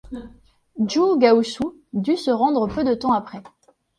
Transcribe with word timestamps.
Zhu 0.89 1.03
Gaoxu 1.21 1.67
dut 2.05 2.17
se 2.17 2.31
rendre 2.31 2.65
peu 2.67 2.83
de 2.83 2.95
temps 2.95 3.13
après. 3.13 3.43